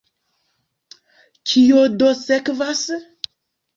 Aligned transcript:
Kio 1.51 1.85
do 1.99 2.09
sekvas? 2.23 2.85